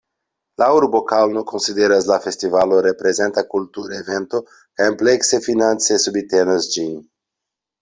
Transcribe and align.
La 0.59 0.69
urbo 0.77 1.01
Kaŭno 1.11 1.43
konsideras 1.51 2.07
la 2.11 2.17
festivalo 2.23 2.79
reprezenta 2.87 3.45
kultura 3.53 4.01
evento 4.05 4.43
kaj 4.55 4.89
amplekse 4.95 5.43
finance 5.51 6.01
subtenas 6.09 6.73
ĝin. 6.75 6.93